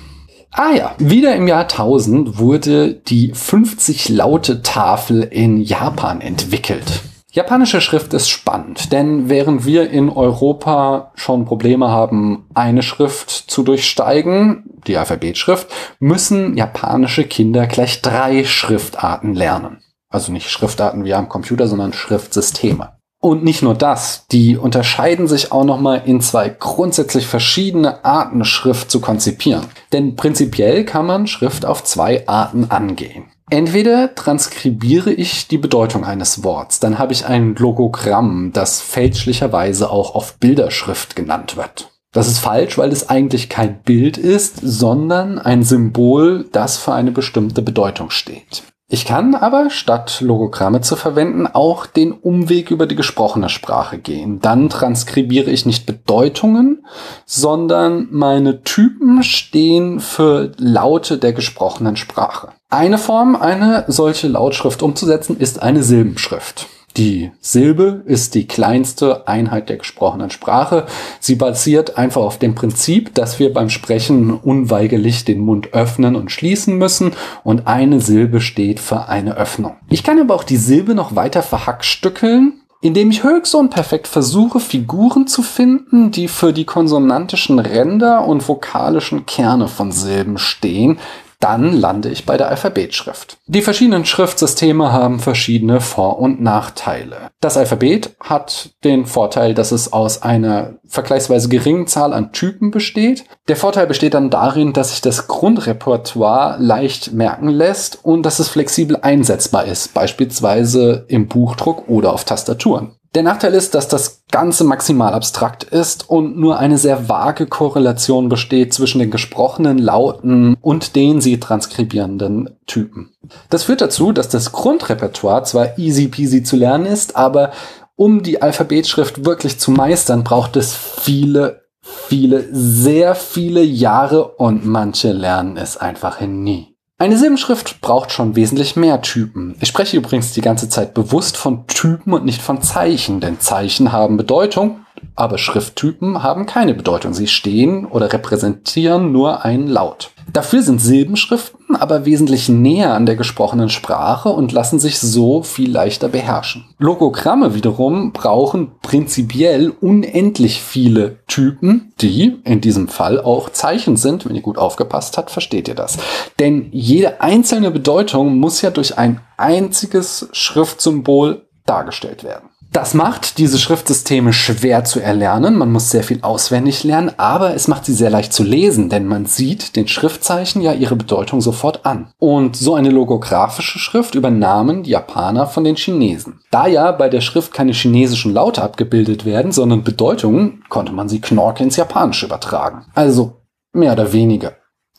Ah 0.50 0.72
ja, 0.76 0.94
wieder 0.98 1.34
im 1.36 1.48
Jahr 1.48 1.62
1000 1.62 2.38
wurde 2.38 2.92
die 2.92 3.32
50 3.32 4.10
Laute 4.10 4.60
Tafel 4.60 5.22
in 5.22 5.62
Japan 5.62 6.20
entwickelt. 6.20 7.00
Japanische 7.32 7.80
Schrift 7.80 8.12
ist 8.12 8.28
spannend, 8.28 8.90
denn 8.90 9.28
während 9.28 9.64
wir 9.64 9.88
in 9.88 10.08
Europa 10.08 11.12
schon 11.14 11.44
Probleme 11.44 11.88
haben, 11.88 12.48
eine 12.54 12.82
Schrift 12.82 13.30
zu 13.30 13.62
durchsteigen, 13.62 14.64
die 14.88 14.96
Alphabetschrift, 14.96 15.68
müssen 16.00 16.56
japanische 16.56 17.22
Kinder 17.22 17.68
gleich 17.68 18.02
drei 18.02 18.44
Schriftarten 18.44 19.34
lernen. 19.34 19.78
Also 20.08 20.32
nicht 20.32 20.50
Schriftarten 20.50 21.04
wie 21.04 21.14
am 21.14 21.28
Computer, 21.28 21.68
sondern 21.68 21.92
Schriftsysteme. 21.92 22.94
Und 23.22 23.44
nicht 23.44 23.62
nur 23.62 23.74
das, 23.74 24.26
die 24.32 24.56
unterscheiden 24.56 25.28
sich 25.28 25.52
auch 25.52 25.64
nochmal 25.64 26.02
in 26.06 26.20
zwei 26.20 26.48
grundsätzlich 26.48 27.28
verschiedene 27.28 28.04
Arten, 28.04 28.44
Schrift 28.44 28.90
zu 28.90 29.00
konzipieren. 29.00 29.66
Denn 29.92 30.16
prinzipiell 30.16 30.84
kann 30.84 31.06
man 31.06 31.28
Schrift 31.28 31.64
auf 31.64 31.84
zwei 31.84 32.26
Arten 32.26 32.70
angehen. 32.70 33.30
Entweder 33.52 34.14
transkribiere 34.14 35.12
ich 35.12 35.48
die 35.48 35.58
Bedeutung 35.58 36.04
eines 36.04 36.44
Worts, 36.44 36.78
dann 36.78 37.00
habe 37.00 37.12
ich 37.12 37.26
ein 37.26 37.56
Logogramm, 37.56 38.52
das 38.52 38.80
fälschlicherweise 38.80 39.90
auch 39.90 40.14
auf 40.14 40.38
Bilderschrift 40.38 41.16
genannt 41.16 41.56
wird. 41.56 41.90
Das 42.12 42.28
ist 42.28 42.38
falsch, 42.38 42.78
weil 42.78 42.92
es 42.92 43.08
eigentlich 43.08 43.48
kein 43.48 43.82
Bild 43.82 44.18
ist, 44.18 44.60
sondern 44.62 45.40
ein 45.40 45.64
Symbol, 45.64 46.48
das 46.52 46.76
für 46.76 46.92
eine 46.92 47.10
bestimmte 47.10 47.60
Bedeutung 47.62 48.10
steht. 48.10 48.62
Ich 48.88 49.04
kann 49.04 49.36
aber, 49.36 49.70
statt 49.70 50.20
Logogramme 50.20 50.80
zu 50.80 50.94
verwenden, 50.94 51.46
auch 51.46 51.86
den 51.86 52.12
Umweg 52.12 52.70
über 52.70 52.86
die 52.86 52.96
gesprochene 52.96 53.48
Sprache 53.48 53.98
gehen. 53.98 54.40
Dann 54.40 54.68
transkribiere 54.68 55.50
ich 55.50 55.66
nicht 55.66 55.86
Bedeutungen, 55.86 56.84
sondern 57.24 58.08
meine 58.10 58.62
Typen 58.62 59.22
stehen 59.22 60.00
für 60.00 60.52
Laute 60.56 61.18
der 61.18 61.32
gesprochenen 61.32 61.96
Sprache. 61.96 62.48
Eine 62.72 62.98
Form, 62.98 63.34
eine 63.34 63.84
solche 63.88 64.28
Lautschrift 64.28 64.84
umzusetzen, 64.84 65.36
ist 65.36 65.60
eine 65.60 65.82
Silbenschrift. 65.82 66.68
Die 66.96 67.32
Silbe 67.40 68.02
ist 68.06 68.36
die 68.36 68.46
kleinste 68.46 69.26
Einheit 69.26 69.68
der 69.68 69.78
gesprochenen 69.78 70.30
Sprache. 70.30 70.86
Sie 71.18 71.34
basiert 71.34 71.98
einfach 71.98 72.20
auf 72.20 72.38
dem 72.38 72.54
Prinzip, 72.54 73.12
dass 73.16 73.40
wir 73.40 73.52
beim 73.52 73.70
Sprechen 73.70 74.32
unweigerlich 74.32 75.24
den 75.24 75.40
Mund 75.40 75.72
öffnen 75.72 76.14
und 76.14 76.30
schließen 76.30 76.78
müssen 76.78 77.12
und 77.42 77.66
eine 77.66 78.00
Silbe 78.00 78.40
steht 78.40 78.78
für 78.78 79.08
eine 79.08 79.36
Öffnung. 79.36 79.74
Ich 79.88 80.04
kann 80.04 80.20
aber 80.20 80.36
auch 80.36 80.44
die 80.44 80.56
Silbe 80.56 80.94
noch 80.94 81.16
weiter 81.16 81.42
verhackstückeln 81.42 82.54
indem 82.82 83.10
ich 83.10 83.24
höchst 83.24 83.54
unperfekt 83.54 84.08
versuche, 84.08 84.58
Figuren 84.58 85.26
zu 85.26 85.42
finden, 85.42 86.12
die 86.12 86.28
für 86.28 86.54
die 86.54 86.64
konsonantischen 86.64 87.58
Ränder 87.58 88.26
und 88.26 88.48
vokalischen 88.48 89.26
Kerne 89.26 89.68
von 89.68 89.92
Silben 89.92 90.38
stehen, 90.38 90.98
dann 91.40 91.72
lande 91.72 92.10
ich 92.10 92.26
bei 92.26 92.36
der 92.36 92.48
Alphabetschrift. 92.48 93.38
Die 93.46 93.62
verschiedenen 93.62 94.04
Schriftsysteme 94.04 94.92
haben 94.92 95.18
verschiedene 95.18 95.80
Vor- 95.80 96.18
und 96.18 96.40
Nachteile. 96.42 97.30
Das 97.40 97.56
Alphabet 97.56 98.14
hat 98.20 98.70
den 98.84 99.06
Vorteil, 99.06 99.54
dass 99.54 99.72
es 99.72 99.92
aus 99.92 100.22
einer 100.22 100.74
vergleichsweise 100.86 101.48
geringen 101.48 101.86
Zahl 101.86 102.12
an 102.12 102.32
Typen 102.32 102.70
besteht. 102.70 103.24
Der 103.48 103.56
Vorteil 103.56 103.86
besteht 103.86 104.14
dann 104.14 104.30
darin, 104.30 104.74
dass 104.74 104.90
sich 104.90 105.00
das 105.00 105.28
Grundrepertoire 105.28 106.58
leicht 106.60 107.12
merken 107.12 107.48
lässt 107.48 108.04
und 108.04 108.22
dass 108.22 108.38
es 108.38 108.48
flexibel 108.48 108.98
einsetzbar 109.00 109.64
ist, 109.64 109.94
beispielsweise 109.94 111.06
im 111.08 111.26
Buchdruck 111.26 111.88
oder 111.88 112.12
auf 112.12 112.24
Tastaturen. 112.24 112.96
Der 113.14 113.24
Nachteil 113.24 113.54
ist, 113.54 113.74
dass 113.74 113.88
das 113.88 114.22
Ganze 114.30 114.62
maximal 114.62 115.14
abstrakt 115.14 115.64
ist 115.64 116.08
und 116.08 116.38
nur 116.38 116.58
eine 116.60 116.78
sehr 116.78 117.08
vage 117.08 117.46
Korrelation 117.46 118.28
besteht 118.28 118.72
zwischen 118.72 119.00
den 119.00 119.10
gesprochenen 119.10 119.78
Lauten 119.78 120.56
und 120.60 120.94
den 120.94 121.20
sie 121.20 121.40
transkribierenden 121.40 122.50
Typen. 122.66 123.10
Das 123.48 123.64
führt 123.64 123.80
dazu, 123.80 124.12
dass 124.12 124.28
das 124.28 124.52
Grundrepertoire 124.52 125.42
zwar 125.42 125.76
easy 125.76 126.06
peasy 126.06 126.44
zu 126.44 126.54
lernen 126.54 126.86
ist, 126.86 127.16
aber 127.16 127.50
um 127.96 128.22
die 128.22 128.40
Alphabetschrift 128.40 129.24
wirklich 129.24 129.58
zu 129.58 129.72
meistern, 129.72 130.22
braucht 130.22 130.54
es 130.54 130.72
viele, 130.74 131.64
viele, 131.82 132.46
sehr 132.52 133.16
viele 133.16 133.62
Jahre 133.62 134.28
und 134.36 134.64
manche 134.64 135.10
lernen 135.10 135.56
es 135.56 135.76
einfach 135.76 136.20
nie. 136.20 136.69
Eine 137.00 137.16
Silbenschrift 137.16 137.80
braucht 137.80 138.12
schon 138.12 138.36
wesentlich 138.36 138.76
mehr 138.76 139.00
Typen. 139.00 139.56
Ich 139.60 139.68
spreche 139.68 139.96
übrigens 139.96 140.34
die 140.34 140.42
ganze 140.42 140.68
Zeit 140.68 140.92
bewusst 140.92 141.38
von 141.38 141.66
Typen 141.66 142.12
und 142.12 142.26
nicht 142.26 142.42
von 142.42 142.60
Zeichen, 142.60 143.20
denn 143.20 143.40
Zeichen 143.40 143.90
haben 143.90 144.18
Bedeutung, 144.18 144.84
aber 145.16 145.38
Schrifttypen 145.38 146.22
haben 146.22 146.46
keine 146.46 146.74
Bedeutung. 146.74 147.14
Sie 147.14 147.26
stehen 147.26 147.86
oder 147.86 148.12
repräsentieren 148.12 149.12
nur 149.12 149.44
einen 149.44 149.66
Laut. 149.66 150.10
Dafür 150.32 150.62
sind 150.62 150.80
Silbenschriften 150.80 151.60
aber 151.76 152.04
wesentlich 152.04 152.48
näher 152.48 152.94
an 152.94 153.06
der 153.06 153.16
gesprochenen 153.16 153.68
Sprache 153.68 154.28
und 154.28 154.52
lassen 154.52 154.78
sich 154.78 154.98
so 154.98 155.42
viel 155.42 155.70
leichter 155.70 156.08
beherrschen. 156.08 156.66
Logogramme 156.78 157.54
wiederum 157.54 158.12
brauchen 158.12 158.72
prinzipiell 158.82 159.70
unendlich 159.80 160.60
viele 160.60 161.18
Typen, 161.26 161.92
die 162.00 162.40
in 162.44 162.60
diesem 162.60 162.88
Fall 162.88 163.20
auch 163.20 163.50
Zeichen 163.50 163.96
sind. 163.96 164.26
Wenn 164.26 164.36
ihr 164.36 164.42
gut 164.42 164.58
aufgepasst 164.58 165.16
habt, 165.16 165.30
versteht 165.30 165.68
ihr 165.68 165.74
das. 165.74 165.98
Denn 166.38 166.68
jede 166.70 167.20
einzelne 167.20 167.70
Bedeutung 167.70 168.38
muss 168.38 168.62
ja 168.62 168.70
durch 168.70 168.98
ein 168.98 169.20
einziges 169.36 170.28
Schriftsymbol 170.32 171.46
dargestellt 171.66 172.24
werden. 172.24 172.49
Das 172.72 172.94
macht 172.94 173.38
diese 173.38 173.58
Schriftsysteme 173.58 174.32
schwer 174.32 174.84
zu 174.84 175.00
erlernen. 175.00 175.58
Man 175.58 175.72
muss 175.72 175.90
sehr 175.90 176.04
viel 176.04 176.20
auswendig 176.22 176.84
lernen, 176.84 177.10
aber 177.16 177.52
es 177.54 177.66
macht 177.66 177.84
sie 177.84 177.92
sehr 177.92 178.10
leicht 178.10 178.32
zu 178.32 178.44
lesen, 178.44 178.88
denn 178.88 179.06
man 179.06 179.26
sieht 179.26 179.74
den 179.74 179.88
Schriftzeichen 179.88 180.62
ja 180.62 180.72
ihre 180.72 180.94
Bedeutung 180.94 181.40
sofort 181.40 181.84
an. 181.84 182.12
Und 182.18 182.54
so 182.54 182.76
eine 182.76 182.90
logographische 182.90 183.80
Schrift 183.80 184.14
übernahmen 184.14 184.84
die 184.84 184.90
Japaner 184.90 185.48
von 185.48 185.64
den 185.64 185.74
Chinesen. 185.74 186.40
Da 186.52 186.68
ja 186.68 186.92
bei 186.92 187.08
der 187.08 187.22
Schrift 187.22 187.52
keine 187.52 187.72
chinesischen 187.72 188.32
Laute 188.32 188.62
abgebildet 188.62 189.24
werden, 189.24 189.50
sondern 189.50 189.82
Bedeutungen, 189.82 190.62
konnte 190.68 190.92
man 190.92 191.08
sie 191.08 191.20
Knorke 191.20 191.64
ins 191.64 191.74
Japanische 191.74 192.26
übertragen. 192.26 192.86
Also 192.94 193.42
mehr 193.72 193.94
oder 193.94 194.12
weniger. 194.12 194.52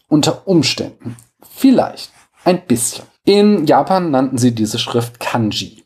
Unter 0.10 0.46
Umständen. 0.46 1.16
Vielleicht. 1.50 2.12
Ein 2.44 2.66
bisschen. 2.66 3.06
In 3.24 3.66
Japan 3.66 4.12
nannten 4.12 4.38
sie 4.38 4.54
diese 4.54 4.78
Schrift 4.78 5.22
Kanji. 5.22 5.81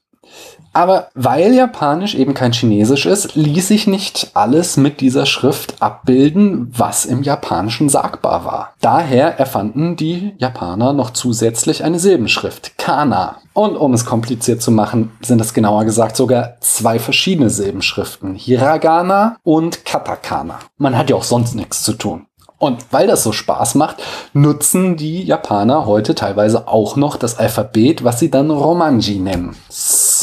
Aber 0.75 1.08
weil 1.13 1.53
Japanisch 1.53 2.15
eben 2.15 2.34
kein 2.34 2.51
Chinesisch 2.51 3.05
ist, 3.05 3.36
ließ 3.36 3.70
sich 3.70 3.88
nicht 3.88 4.32
alles 4.34 4.75
mit 4.75 5.00
dieser 5.00 5.25
Schrift 5.25 5.82
abbilden, 5.82 6.70
was 6.75 7.05
im 7.05 7.24
Japanischen 7.24 7.88
sagbar 7.88 8.44
war. 8.44 8.74
Daher 8.82 9.39
erfanden 9.39 9.96
die 9.96 10.34
Japaner 10.38 10.91
noch 10.91 11.12
zusätzlich 11.12 11.86
eine 11.86 11.98
Silbenschrift, 11.98 12.77
Kana. 12.77 13.38
Und 13.53 13.77
um 13.77 13.94
es 13.94 14.05
kompliziert 14.05 14.62
zu 14.62 14.70
machen, 14.70 15.12
sind 15.22 15.39
es 15.39 15.53
genauer 15.53 15.86
gesagt 15.86 16.17
sogar 16.17 16.58
zwei 16.60 17.00
verschiedene 17.00 17.50
Silbenschriften, 17.50 18.36
Hiragana 18.36 19.38
und 19.44 19.86
Katakana. 19.86 20.60
Man 20.77 20.98
hat 20.98 21.10
ja 21.10 21.15
auch 21.15 21.24
sonst 21.24 21.55
nichts 21.55 21.84
zu 21.84 21.94
tun. 21.94 22.25
Und 22.58 22.86
weil 22.91 23.08
das 23.08 23.24
so 23.24 23.32
Spaß 23.32 23.75
macht, 23.75 24.03
nutzen 24.34 24.98
die 24.98 25.24
Japaner 25.24 25.86
heute 25.86 26.15
teilweise 26.15 26.67
auch 26.67 26.98
noch 26.98 27.15
das 27.15 27.38
Alphabet, 27.38 28.03
was 28.03 28.20
sie 28.20 28.29
dann 28.29 28.51
Romanji 28.51 29.20
nennen. 29.20 29.55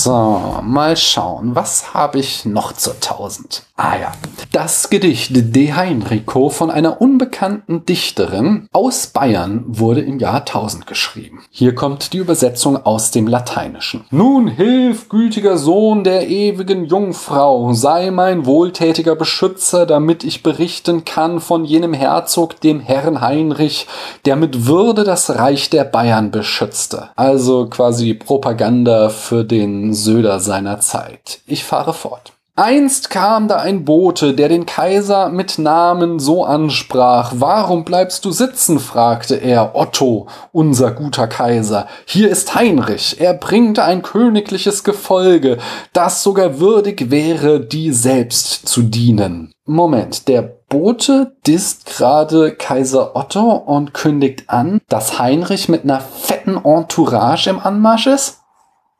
So, 0.04 0.58
mal 0.64 0.96
schauen, 0.96 1.54
was 1.54 1.94
habe 1.94 2.18
ich 2.18 2.44
noch 2.44 2.72
zur 2.72 2.94
1000? 2.94 3.62
Ah 3.76 3.96
ja, 3.96 4.12
das 4.52 4.90
Gedicht 4.90 5.30
De 5.32 5.72
Heinrico 5.72 6.50
von 6.50 6.70
einer 6.70 7.00
unbekannten 7.00 7.86
Dichterin 7.86 8.68
aus 8.72 9.06
Bayern 9.06 9.64
wurde 9.66 10.00
im 10.00 10.18
Jahr 10.18 10.40
1000 10.40 10.86
geschrieben. 10.86 11.42
Hier 11.50 11.74
kommt 11.74 12.12
die 12.12 12.18
Übersetzung 12.18 12.84
aus 12.84 13.12
dem 13.12 13.26
Lateinischen. 13.26 14.04
Nun 14.10 14.48
hilf, 14.48 15.08
gütiger 15.08 15.56
Sohn 15.56 16.04
der 16.04 16.28
ewigen 16.28 16.84
Jungfrau, 16.84 17.72
sei 17.72 18.10
mein 18.10 18.44
wohltätiger 18.44 19.16
Beschützer, 19.16 19.86
damit 19.86 20.22
ich 20.22 20.42
berichten 20.42 21.04
kann 21.04 21.40
von 21.40 21.64
jenem 21.64 21.94
Herzog, 21.94 22.60
dem 22.60 22.80
Herrn 22.80 23.20
Heinrich, 23.20 23.86
der 24.26 24.36
mit 24.36 24.66
Würde 24.66 25.04
das 25.04 25.30
Reich 25.30 25.70
der 25.70 25.84
Bayern 25.84 26.30
beschützte. 26.30 27.08
Also 27.16 27.66
quasi 27.66 28.14
Propaganda 28.14 29.08
für 29.08 29.44
den 29.44 29.91
Söder 29.94 30.40
seiner 30.40 30.80
Zeit. 30.80 31.40
Ich 31.46 31.64
fahre 31.64 31.94
fort. 31.94 32.32
Einst 32.54 33.08
kam 33.08 33.48
da 33.48 33.56
ein 33.56 33.86
Bote, 33.86 34.34
der 34.34 34.50
den 34.50 34.66
Kaiser 34.66 35.30
mit 35.30 35.58
Namen 35.58 36.18
so 36.18 36.44
ansprach. 36.44 37.32
Warum 37.36 37.86
bleibst 37.86 38.26
du 38.26 38.30
sitzen? 38.30 38.78
fragte 38.78 39.36
er. 39.36 39.74
Otto, 39.74 40.26
unser 40.52 40.90
guter 40.90 41.28
Kaiser. 41.28 41.86
Hier 42.04 42.28
ist 42.28 42.54
Heinrich. 42.54 43.18
Er 43.18 43.32
bringt 43.32 43.78
ein 43.78 44.02
königliches 44.02 44.84
Gefolge, 44.84 45.56
das 45.94 46.22
sogar 46.22 46.60
würdig 46.60 47.10
wäre, 47.10 47.58
die 47.58 47.90
selbst 47.90 48.68
zu 48.68 48.82
dienen. 48.82 49.54
Moment, 49.64 50.28
der 50.28 50.42
Bote 50.42 51.36
disst 51.46 51.86
gerade 51.86 52.54
Kaiser 52.54 53.16
Otto 53.16 53.50
und 53.50 53.94
kündigt 53.94 54.50
an, 54.50 54.82
dass 54.90 55.18
Heinrich 55.18 55.70
mit 55.70 55.84
einer 55.84 56.00
fetten 56.00 56.58
Entourage 56.62 57.48
im 57.48 57.60
Anmarsch 57.60 58.08
ist? 58.08 58.41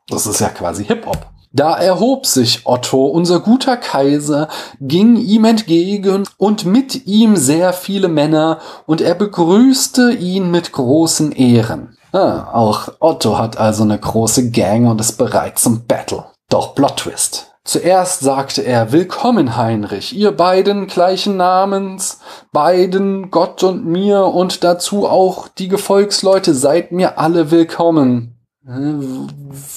Das 0.07 0.27
ist 0.27 0.39
ja 0.39 0.49
quasi 0.49 0.85
Hip-Hop. 0.85 1.27
Da 1.55 1.77
erhob 1.77 2.25
sich 2.25 2.65
Otto, 2.65 3.05
unser 3.05 3.39
guter 3.39 3.77
Kaiser, 3.77 4.47
ging 4.81 5.17
ihm 5.17 5.45
entgegen 5.45 6.27
und 6.37 6.65
mit 6.65 7.05
ihm 7.05 7.35
sehr 7.35 7.73
viele 7.73 8.07
Männer, 8.07 8.59
und 8.87 9.01
er 9.01 9.13
begrüßte 9.13 10.13
ihn 10.13 10.49
mit 10.49 10.71
großen 10.71 11.31
Ehren. 11.31 11.95
Ah, 12.11 12.49
auch 12.53 12.89
Otto 12.99 13.37
hat 13.37 13.57
also 13.57 13.83
eine 13.83 13.99
große 13.99 14.49
Gang 14.49 14.87
und 14.87 14.99
ist 14.99 15.19
bereit 15.19 15.59
zum 15.59 15.85
Battle. 15.85 16.25
Doch 16.49 16.73
Plot 16.73 16.97
Twist. 16.97 17.53
Zuerst 17.63 18.19
sagte 18.19 18.61
er, 18.61 18.91
Willkommen, 18.91 19.55
Heinrich, 19.55 20.15
ihr 20.15 20.31
beiden 20.31 20.87
gleichen 20.87 21.37
Namens, 21.37 22.19
beiden 22.51 23.31
Gott 23.31 23.63
und 23.63 23.85
mir 23.85 24.25
und 24.25 24.63
dazu 24.63 25.07
auch 25.07 25.47
die 25.47 25.69
Gefolgsleute, 25.69 26.53
seid 26.55 26.91
mir 26.91 27.17
alle 27.19 27.51
willkommen. 27.51 28.32
Äh, 28.65 28.93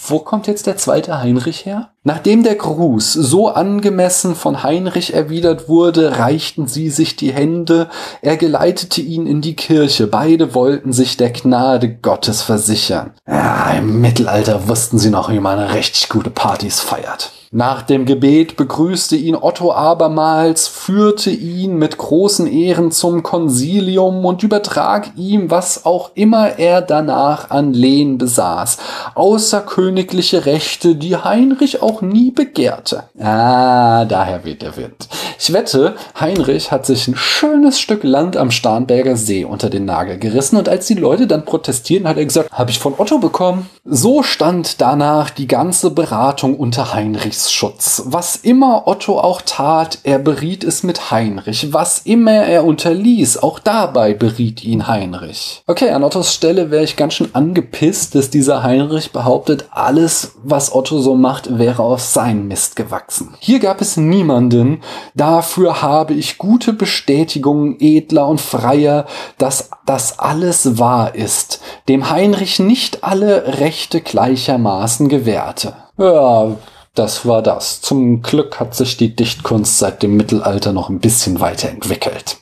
wo 0.08 0.20
kommt 0.20 0.46
jetzt 0.46 0.68
der 0.68 0.76
zweite 0.76 1.18
Heinrich 1.18 1.66
her? 1.66 1.90
Nachdem 2.04 2.44
der 2.44 2.54
Gruß 2.54 3.12
so 3.14 3.48
angemessen 3.48 4.36
von 4.36 4.62
Heinrich 4.62 5.12
erwidert 5.12 5.68
wurde, 5.68 6.18
reichten 6.18 6.68
sie 6.68 6.90
sich 6.90 7.16
die 7.16 7.32
Hände, 7.32 7.88
er 8.22 8.36
geleitete 8.36 9.00
ihn 9.00 9.26
in 9.26 9.40
die 9.40 9.56
Kirche, 9.56 10.06
beide 10.06 10.54
wollten 10.54 10.92
sich 10.92 11.16
der 11.16 11.30
Gnade 11.30 11.96
Gottes 11.96 12.42
versichern. 12.42 13.10
Ja, 13.26 13.72
im 13.72 14.00
Mittelalter 14.00 14.68
wussten 14.68 15.00
sie 15.00 15.10
noch, 15.10 15.30
wie 15.30 15.40
man 15.40 15.58
richtig 15.58 16.08
gute 16.08 16.30
Partys 16.30 16.78
feiert. 16.78 17.32
Nach 17.56 17.80
dem 17.80 18.04
Gebet 18.04 18.58
begrüßte 18.58 19.16
ihn 19.16 19.34
Otto 19.34 19.72
abermals, 19.72 20.68
führte 20.68 21.30
ihn 21.30 21.78
mit 21.78 21.96
großen 21.96 22.46
Ehren 22.46 22.90
zum 22.90 23.22
Konsilium 23.22 24.26
und 24.26 24.42
übertrag 24.42 25.12
ihm, 25.16 25.50
was 25.50 25.86
auch 25.86 26.10
immer 26.12 26.58
er 26.58 26.82
danach 26.82 27.48
an 27.48 27.72
Lehen 27.72 28.18
besaß, 28.18 28.76
außerkönigliche 29.14 30.44
Rechte, 30.44 30.96
die 30.96 31.16
Heinrich 31.16 31.80
auch 31.80 32.02
nie 32.02 32.30
begehrte. 32.30 33.04
Ah, 33.18 34.04
daher 34.04 34.44
weht 34.44 34.60
der 34.60 34.76
Wind. 34.76 35.08
Ich 35.38 35.52
wette, 35.52 35.96
Heinrich 36.18 36.70
hat 36.70 36.86
sich 36.86 37.08
ein 37.08 37.16
schönes 37.16 37.78
Stück 37.78 38.04
Land 38.04 38.36
am 38.36 38.50
Starnberger 38.50 39.16
See 39.16 39.44
unter 39.44 39.68
den 39.70 39.84
Nagel 39.84 40.18
gerissen 40.18 40.56
und 40.56 40.68
als 40.68 40.86
die 40.86 40.94
Leute 40.94 41.26
dann 41.26 41.44
protestierten, 41.44 42.08
hat 42.08 42.16
er 42.16 42.24
gesagt, 42.24 42.50
habe 42.52 42.70
ich 42.70 42.78
von 42.78 42.94
Otto 42.96 43.18
bekommen. 43.18 43.68
So 43.84 44.22
stand 44.22 44.80
danach 44.80 45.30
die 45.30 45.46
ganze 45.46 45.90
Beratung 45.90 46.56
unter 46.56 46.94
Heinrichs 46.94 47.52
Schutz. 47.52 48.02
Was 48.06 48.36
immer 48.36 48.88
Otto 48.88 49.20
auch 49.20 49.42
tat, 49.42 49.98
er 50.02 50.18
beriet 50.18 50.64
es 50.64 50.82
mit 50.82 51.10
Heinrich. 51.10 51.72
Was 51.72 52.00
immer 52.00 52.32
er 52.32 52.64
unterließ, 52.64 53.38
auch 53.38 53.58
dabei 53.58 54.14
beriet 54.14 54.64
ihn 54.64 54.88
Heinrich. 54.88 55.62
Okay, 55.66 55.90
an 55.90 56.02
Ottos 56.02 56.34
Stelle 56.34 56.70
wäre 56.70 56.82
ich 56.82 56.96
ganz 56.96 57.14
schön 57.14 57.28
angepisst, 57.34 58.14
dass 58.14 58.30
dieser 58.30 58.62
Heinrich 58.62 59.12
behauptet, 59.12 59.66
alles, 59.70 60.32
was 60.42 60.74
Otto 60.74 60.98
so 60.98 61.14
macht, 61.14 61.58
wäre 61.58 61.82
aus 61.82 62.12
seinem 62.12 62.48
Mist 62.48 62.74
gewachsen. 62.74 63.34
Hier 63.38 63.60
gab 63.60 63.80
es 63.80 63.96
niemanden, 63.96 64.80
dafür 65.26 65.82
habe 65.82 66.14
ich 66.14 66.38
gute 66.38 66.72
Bestätigung 66.72 67.80
edler 67.80 68.28
und 68.28 68.40
freier, 68.40 69.06
dass 69.38 69.70
das 69.84 70.20
alles 70.20 70.78
wahr 70.78 71.16
ist, 71.16 71.60
dem 71.88 72.10
Heinrich 72.10 72.60
nicht 72.60 73.02
alle 73.02 73.58
Rechte 73.58 74.00
gleichermaßen 74.00 75.08
gewährte. 75.08 75.74
Ja, 75.98 76.52
das 76.94 77.26
war 77.26 77.42
das. 77.42 77.80
Zum 77.80 78.22
Glück 78.22 78.60
hat 78.60 78.76
sich 78.76 78.96
die 78.96 79.16
Dichtkunst 79.16 79.80
seit 79.80 80.04
dem 80.04 80.16
Mittelalter 80.16 80.72
noch 80.72 80.90
ein 80.90 81.00
bisschen 81.00 81.40
weiterentwickelt. 81.40 82.36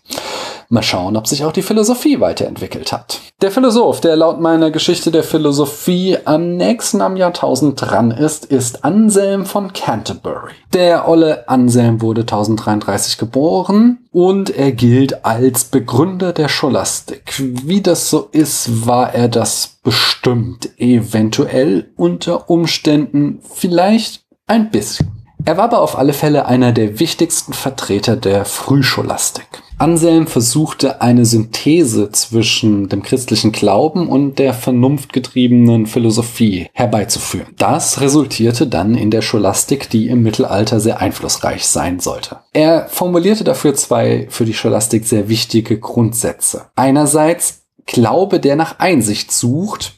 Mal 0.74 0.82
schauen, 0.82 1.16
ob 1.16 1.28
sich 1.28 1.44
auch 1.44 1.52
die 1.52 1.62
Philosophie 1.62 2.18
weiterentwickelt 2.18 2.92
hat. 2.92 3.20
Der 3.40 3.52
Philosoph, 3.52 4.00
der 4.00 4.16
laut 4.16 4.40
meiner 4.40 4.72
Geschichte 4.72 5.12
der 5.12 5.22
Philosophie 5.22 6.18
am 6.24 6.56
nächsten 6.56 7.00
am 7.00 7.16
Jahrtausend 7.16 7.80
dran 7.80 8.10
ist, 8.10 8.44
ist 8.46 8.84
Anselm 8.84 9.46
von 9.46 9.72
Canterbury. 9.72 10.50
Der 10.72 11.06
olle 11.06 11.48
Anselm 11.48 12.00
wurde 12.02 12.22
1033 12.22 13.18
geboren 13.18 13.98
und 14.10 14.50
er 14.50 14.72
gilt 14.72 15.24
als 15.24 15.62
Begründer 15.62 16.32
der 16.32 16.48
Scholastik. 16.48 17.34
Wie 17.38 17.80
das 17.80 18.10
so 18.10 18.28
ist, 18.32 18.84
war 18.84 19.14
er 19.14 19.28
das 19.28 19.78
bestimmt, 19.84 20.70
eventuell 20.76 21.92
unter 21.94 22.50
Umständen, 22.50 23.38
vielleicht 23.48 24.24
ein 24.48 24.72
bisschen. 24.72 25.12
Er 25.44 25.56
war 25.56 25.64
aber 25.64 25.82
auf 25.82 25.96
alle 25.96 26.14
Fälle 26.14 26.46
einer 26.46 26.72
der 26.72 26.98
wichtigsten 26.98 27.52
Vertreter 27.52 28.16
der 28.16 28.44
Frühscholastik. 28.44 29.62
Anselm 29.78 30.26
versuchte 30.26 31.00
eine 31.02 31.26
Synthese 31.26 32.10
zwischen 32.10 32.88
dem 32.88 33.02
christlichen 33.02 33.52
Glauben 33.52 34.08
und 34.08 34.38
der 34.38 34.54
vernunftgetriebenen 34.54 35.86
Philosophie 35.86 36.68
herbeizuführen. 36.72 37.48
Das 37.58 38.00
resultierte 38.00 38.66
dann 38.66 38.94
in 38.94 39.10
der 39.10 39.22
Scholastik, 39.22 39.90
die 39.90 40.08
im 40.08 40.22
Mittelalter 40.22 40.80
sehr 40.80 41.00
einflussreich 41.00 41.66
sein 41.66 42.00
sollte. 42.00 42.38
Er 42.52 42.86
formulierte 42.88 43.44
dafür 43.44 43.74
zwei 43.74 44.26
für 44.30 44.44
die 44.44 44.54
Scholastik 44.54 45.06
sehr 45.06 45.28
wichtige 45.28 45.78
Grundsätze. 45.78 46.66
Einerseits 46.76 47.62
Glaube, 47.86 48.40
der 48.40 48.56
nach 48.56 48.78
Einsicht 48.78 49.30
sucht, 49.30 49.92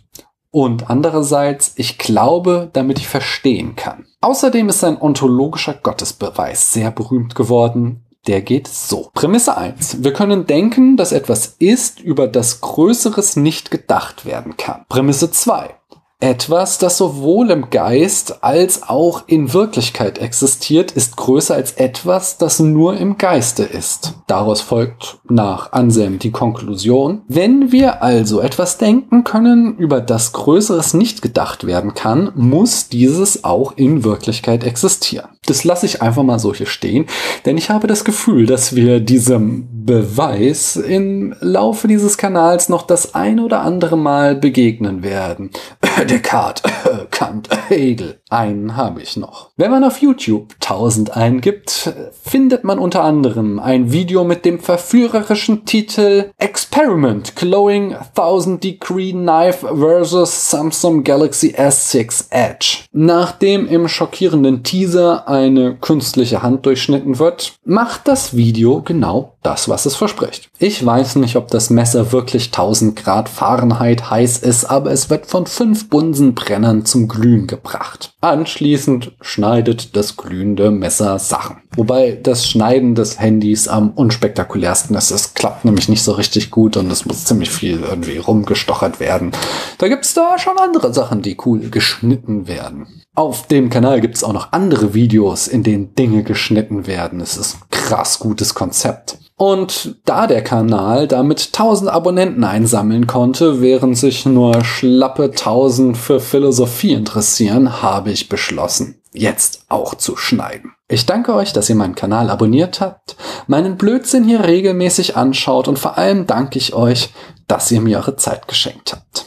und 0.51 0.89
andererseits, 0.89 1.75
ich 1.77 1.99
glaube, 1.99 2.71
damit 2.73 2.99
ich 2.99 3.09
verstehen 3.09 3.77
kann. 3.77 4.07
Außerdem 4.23 4.71
ist 4.71 4.81
sein 4.81 4.99
ontologischer 4.99 5.75
Gottesbeweis 5.75 6.73
sehr 6.73 6.91
berühmt 6.91 7.35
geworden. 7.35 8.06
Der 8.27 8.43
geht 8.43 8.67
so. 8.69 9.11
Prämisse 9.15 9.57
1. 9.57 10.03
Wir 10.03 10.13
können 10.13 10.47
denken, 10.47 10.97
dass 10.97 11.13
etwas 11.13 11.55
ist, 11.59 12.01
über 12.01 12.27
das 12.27 12.61
Größeres 12.61 13.37
nicht 13.37 13.71
gedacht 13.71 14.27
werden 14.27 14.57
kann. 14.57 14.85
Prämisse 14.89 15.31
2. 15.31 15.77
Etwas, 16.19 16.79
das 16.79 16.97
sowohl 16.97 17.51
im 17.51 17.69
Geist 17.69 18.43
als 18.43 18.89
auch 18.89 19.25
in 19.27 19.53
Wirklichkeit 19.53 20.19
existiert, 20.19 20.91
ist 20.93 21.19
größer 21.19 21.55
als 21.55 21.73
etwas, 21.73 22.39
das 22.39 22.59
nur 22.59 22.97
im 22.97 23.19
Geiste 23.19 23.65
ist. 23.65 24.15
Daraus 24.27 24.63
folgt 24.63 25.19
nach 25.29 25.73
Anselm 25.73 26.19
die 26.19 26.31
Konklusion, 26.31 27.21
wenn 27.29 27.71
wir 27.71 28.03
also 28.03 28.41
etwas 28.41 28.79
denken 28.79 29.25
können, 29.25 29.77
über 29.77 30.01
das 30.01 30.33
Größeres 30.33 30.95
nicht 30.95 31.21
gedacht 31.21 31.67
werden 31.67 31.93
kann, 31.93 32.33
muss 32.35 32.89
dieses 32.89 33.45
auch 33.45 33.77
in 33.77 34.03
Wirklichkeit 34.03 34.65
existieren. 34.65 35.36
Das 35.47 35.65
lasse 35.65 35.87
ich 35.87 36.03
einfach 36.03 36.23
mal 36.23 36.39
so 36.39 36.53
hier 36.53 36.67
stehen, 36.67 37.07
denn 37.45 37.57
ich 37.57 37.71
habe 37.71 37.87
das 37.87 38.05
Gefühl, 38.05 38.47
dass 38.47 38.75
wir 38.75 39.01
diesem 39.01 39.69
Beweis 39.87 40.77
im 40.77 41.35
Laufe 41.41 41.87
dieses 41.89 42.19
Kanals 42.19 42.69
noch 42.69 42.83
das 42.83 43.15
ein 43.15 43.39
oder 43.39 43.61
andere 43.61 43.97
Mal 43.97 44.35
begegnen 44.35 45.03
werden. 45.03 45.51
Descartes, 46.09 46.71
Kant, 47.11 47.49
Hegel. 47.69 48.21
Einen 48.29 48.77
habe 48.77 49.01
ich 49.03 49.17
noch. 49.17 49.51
Wenn 49.57 49.71
man 49.71 49.85
auf 49.85 49.99
YouTube 49.99 50.55
1000 50.61 51.17
eingibt, 51.17 51.95
findet 52.25 52.65
man 52.65 52.81
unter 52.81 53.05
anderem 53.05 53.61
ein 53.61 53.93
Video 53.93 54.25
mit 54.25 54.45
dem 54.45 54.59
verführerischen 54.59 55.65
Titel 55.65 56.31
Experiment 56.39 57.37
Glowing 57.37 57.95
1000 57.95 58.65
Degree 58.65 59.13
Knife 59.13 59.69
vs. 59.69 60.51
Samsung 60.51 61.05
Galaxy 61.05 61.55
S6 61.57 62.27
Edge. 62.31 62.79
Nachdem 62.91 63.69
im 63.69 63.87
schockierenden 63.87 64.65
Teaser 64.65 65.29
eine 65.37 65.75
künstliche 65.75 66.43
Hand 66.43 66.67
durchschnitten 66.67 67.19
wird, 67.19 67.55
macht 67.65 68.09
das 68.09 68.37
Video 68.37 68.83
genau 68.83 69.36
das, 69.47 69.69
was 69.69 69.87
es 69.87 69.95
verspricht. 69.95 70.51
Ich 70.59 70.85
weiß 70.85 71.17
nicht, 71.17 71.37
ob 71.37 71.49
das 71.53 71.71
Messer 71.71 72.11
wirklich 72.11 72.47
1000 72.47 72.97
Grad 72.97 73.29
Fahrenheit 73.29 74.11
heiß 74.11 74.39
ist, 74.39 74.65
aber 74.65 74.91
es 74.91 75.09
wird 75.09 75.27
von 75.27 75.47
fünf 75.47 75.89
Bunsenbrennern 75.89 76.85
zum 76.85 77.07
Glühen 77.07 77.47
gebracht. 77.47 78.13
Anschließend 78.21 79.13
schneidet 79.21 79.95
das 79.95 80.17
glühende 80.17 80.73
Messer 80.73 81.21
Sachen. 81.21 81.59
Wobei 81.77 82.19
das 82.21 82.49
Schneiden 82.49 82.97
des 82.97 83.21
Handys 83.21 83.69
am 83.69 83.91
unspektakulärsten 83.91 84.97
ist. 84.97 85.13
Es 85.13 85.35
klappt 85.35 85.65
nämlich 85.65 85.89
nicht 85.89 86.03
so 86.03 86.13
richtig 86.13 86.51
gut 86.51 86.77
und 86.77 86.91
es 86.91 87.07
muss 87.07 87.25
ziemlich 87.25 87.51
viel 87.51 87.85
irgendwie 87.89 88.19
rumgestochert 88.19 88.99
werden. 88.99 89.31
Da 89.79 89.87
gibt's 89.87 90.13
da 90.13 90.41
schon 90.41 90.59
andere 90.59 90.93
Sachen, 90.93 91.23
die 91.23 91.37
cool 91.47 91.71
geschnitten 91.71 92.49
werden. 92.49 93.05
Auf 93.15 93.47
dem 93.47 93.71
Kanal 93.71 94.01
gibt's 94.01 94.25
auch 94.25 94.33
noch 94.33 94.53
andere 94.53 94.93
Videos, 94.93 95.47
in 95.47 95.63
denen 95.63 95.95
Dinge 95.95 96.25
geschnitten 96.25 96.87
werden. 96.87 97.21
Es 97.21 97.37
ist 97.37 97.59
krass 97.71 98.19
gutes 98.19 98.55
Konzept. 98.55 99.19
Und 99.39 99.97
da 100.07 100.27
der 100.27 100.43
Kanal 100.43 101.07
damit 101.07 101.51
1000 101.53 101.91
Abonnenten 101.91 102.43
einsammeln 102.43 103.07
konnte, 103.07 103.61
während 103.61 103.99
sich 103.99 104.25
nur 104.25 104.65
schlappe 104.65 105.25
1000 105.25 105.97
für 105.97 106.21
Philosophie 106.21 106.93
interessieren, 106.93 107.83
habe 107.83 108.11
ich 108.13 108.31
beschlossen, 108.31 109.03
jetzt 109.13 109.67
auch 109.69 109.95
zu 109.95 110.17
schneiden. 110.17 110.73
Ich 110.89 111.05
danke 111.05 111.35
euch, 111.35 111.53
dass 111.53 111.69
ihr 111.69 111.75
meinen 111.75 111.95
Kanal 111.95 112.31
abonniert 112.31 112.81
habt, 112.81 113.17
meinen 113.47 113.77
Blödsinn 113.77 114.25
hier 114.25 114.45
regelmäßig 114.45 115.17
anschaut 115.17 115.69
und 115.69 115.79
vor 115.79 115.99
allem 115.99 116.27
danke 116.27 116.59
ich 116.59 116.75
euch, 116.75 117.11
dass 117.49 117.71
ihr 117.71 117.81
mir 117.81 117.99
eure 117.99 118.17
Zeit 118.17 118.49
geschenkt 118.49 118.93
habt. 118.93 119.25